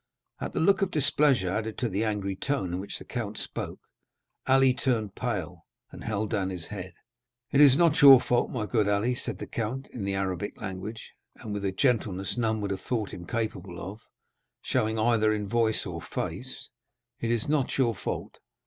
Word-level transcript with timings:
At 0.39 0.53
the 0.53 0.59
look 0.59 0.81
of 0.81 0.89
displeasure, 0.89 1.49
added 1.51 1.77
to 1.77 1.87
the 1.87 2.03
angry 2.03 2.35
tone 2.35 2.73
in 2.73 2.79
which 2.79 2.97
the 2.97 3.05
count 3.05 3.37
spoke, 3.37 3.77
Ali 4.47 4.73
turned 4.73 5.13
pale 5.13 5.67
and 5.91 6.03
held 6.03 6.31
down 6.31 6.49
his 6.49 6.65
head. 6.65 6.95
"It 7.51 7.61
is 7.61 7.77
not 7.77 8.01
your 8.01 8.19
fault, 8.19 8.49
my 8.49 8.65
good 8.65 8.87
Ali," 8.87 9.13
said 9.13 9.37
the 9.37 9.45
count 9.45 9.85
in 9.93 10.03
the 10.03 10.15
Arabic 10.15 10.59
language, 10.59 11.11
and 11.35 11.53
with 11.53 11.63
a 11.63 11.71
gentleness 11.71 12.35
none 12.35 12.61
would 12.61 12.71
have 12.71 12.81
thought 12.81 13.13
him 13.13 13.27
capable 13.27 13.79
of 13.79 13.99
showing, 14.63 14.97
either 14.97 15.31
in 15.31 15.47
voice 15.47 15.85
or 15.85 16.01
face—"it 16.01 17.29
is 17.29 17.47
not 17.47 17.77
your 17.77 17.93
fault. 17.93 18.39